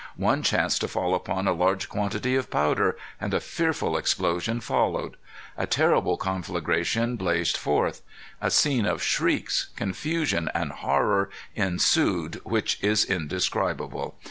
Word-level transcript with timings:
One 0.17 0.41
chanced 0.41 0.81
to 0.81 0.87
fall 0.87 1.13
upon 1.13 1.47
a 1.47 1.53
large 1.53 1.87
quantity 1.87 2.35
of 2.35 2.49
powder, 2.49 2.97
and 3.19 3.35
a 3.35 3.39
fearful 3.39 3.95
explosion 3.95 4.59
followed. 4.59 5.15
A 5.55 5.67
terrible 5.67 6.17
conflagration 6.17 7.17
blazed 7.17 7.55
forth. 7.55 8.01
A 8.41 8.49
scene 8.49 8.87
of 8.87 9.03
shrieks, 9.03 9.67
confusion, 9.75 10.49
and 10.55 10.71
horror 10.71 11.29
ensued 11.53 12.41
which 12.43 12.79
is 12.83 13.05
indescribable. 13.05 14.15